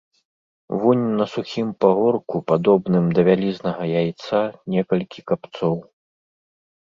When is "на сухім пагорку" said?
1.19-2.35